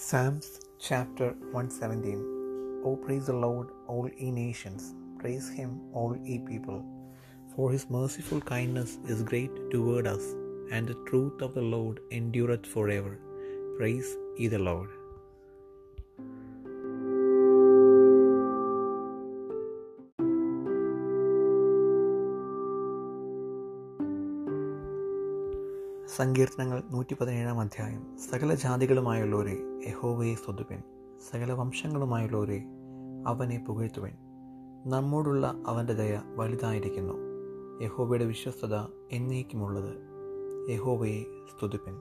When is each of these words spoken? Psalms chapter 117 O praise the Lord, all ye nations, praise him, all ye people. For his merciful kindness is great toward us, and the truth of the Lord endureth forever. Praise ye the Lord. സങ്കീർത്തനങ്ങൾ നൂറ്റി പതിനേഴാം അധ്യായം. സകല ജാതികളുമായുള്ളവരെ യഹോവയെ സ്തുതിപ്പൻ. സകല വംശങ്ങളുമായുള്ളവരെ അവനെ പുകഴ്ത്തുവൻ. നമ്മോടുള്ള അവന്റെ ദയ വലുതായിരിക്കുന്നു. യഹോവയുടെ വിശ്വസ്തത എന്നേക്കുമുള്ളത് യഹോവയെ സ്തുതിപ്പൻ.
Psalms 0.00 0.48
chapter 0.86 1.28
117 1.50 2.18
O 2.88 2.90
praise 3.04 3.26
the 3.26 3.38
Lord, 3.44 3.70
all 3.92 4.08
ye 4.18 4.30
nations, 4.30 4.84
praise 5.20 5.48
him, 5.56 5.70
all 5.92 6.12
ye 6.26 6.36
people. 6.50 6.78
For 7.52 7.66
his 7.72 7.90
merciful 7.96 8.40
kindness 8.52 8.92
is 9.12 9.24
great 9.30 9.50
toward 9.72 10.06
us, 10.06 10.26
and 10.70 10.86
the 10.86 10.98
truth 11.08 11.42
of 11.46 11.52
the 11.56 11.66
Lord 11.74 11.98
endureth 12.18 12.68
forever. 12.74 13.14
Praise 13.78 14.10
ye 14.36 14.46
the 14.54 14.64
Lord. 14.70 14.90
സങ്കീർത്തനങ്ങൾ 26.16 26.82
നൂറ്റി 26.90 27.14
പതിനേഴാം 27.14 27.60
അധ്യായം. 27.60 28.18
സകല 28.30 28.54
ജാതികളുമായുള്ളവരെ 28.54 29.56
യഹോവയെ 29.86 30.34
സ്തുതിപ്പൻ. 30.34 30.82
സകല 31.30 31.52
വംശങ്ങളുമായുള്ളവരെ 31.52 32.64
അവനെ 33.26 33.64
പുകഴ്ത്തുവൻ. 33.68 34.12
നമ്മോടുള്ള 34.86 35.54
അവന്റെ 35.66 35.92
ദയ 35.92 36.20
വലുതായിരിക്കുന്നു. 36.36 37.14
യഹോവയുടെ 37.84 38.24
വിശ്വസ്തത 38.24 38.74
എന്നേക്കുമുള്ളത് 39.12 39.94
യഹോവയെ 40.70 41.22
സ്തുതിപ്പൻ. 41.22 41.94